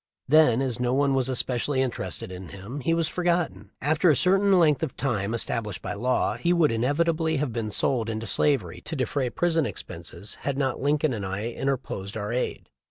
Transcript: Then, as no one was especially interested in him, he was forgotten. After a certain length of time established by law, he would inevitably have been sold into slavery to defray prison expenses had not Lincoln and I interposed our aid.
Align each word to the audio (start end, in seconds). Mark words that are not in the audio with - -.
Then, 0.27 0.63
as 0.63 0.79
no 0.79 0.95
one 0.95 1.13
was 1.13 1.29
especially 1.29 1.79
interested 1.83 2.31
in 2.31 2.49
him, 2.49 2.79
he 2.79 2.91
was 2.91 3.07
forgotten. 3.07 3.69
After 3.83 4.09
a 4.09 4.15
certain 4.15 4.57
length 4.57 4.81
of 4.81 4.97
time 4.97 5.31
established 5.31 5.83
by 5.83 5.93
law, 5.93 6.37
he 6.37 6.53
would 6.53 6.71
inevitably 6.71 7.37
have 7.37 7.53
been 7.53 7.69
sold 7.69 8.09
into 8.09 8.25
slavery 8.25 8.81
to 8.85 8.95
defray 8.95 9.29
prison 9.29 9.67
expenses 9.67 10.39
had 10.41 10.57
not 10.57 10.81
Lincoln 10.81 11.13
and 11.13 11.23
I 11.23 11.49
interposed 11.51 12.17
our 12.17 12.33
aid. 12.33 12.67